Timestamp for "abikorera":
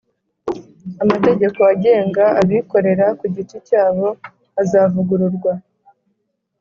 2.41-3.05